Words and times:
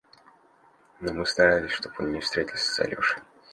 Но 0.99 1.13
мы 1.13 1.27
старались, 1.27 1.73
чтоб 1.73 1.91
он 1.99 2.11
не 2.13 2.21
встретился 2.21 2.71
с 2.71 2.79
Алешей. 2.79 3.21